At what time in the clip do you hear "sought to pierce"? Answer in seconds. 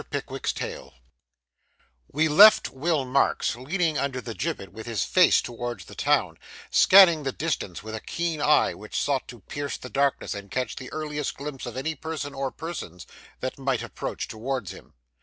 8.99-9.77